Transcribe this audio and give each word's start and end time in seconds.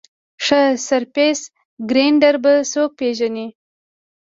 ښه 0.45 0.61
سرفېس 0.87 1.39
ګرېنډر 1.89 2.35
به 2.43 2.53
څوک 2.71 2.89
پېژني؟ 2.99 3.47